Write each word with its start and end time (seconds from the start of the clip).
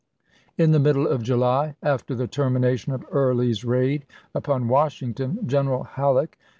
In 0.57 0.71
the 0.71 0.79
middle 0.79 1.05
of 1.05 1.21
July, 1.21 1.75
after 1.83 2.15
the 2.15 2.25
termination 2.25 2.91
of 2.91 3.03
is. 3.03 3.07
Early's 3.11 3.63
raid 3.63 4.07
upon 4.33 4.67
Washington, 4.67 5.37
General 5.45 5.83
Halleck, 5.83 6.39
Vol. 6.39 6.47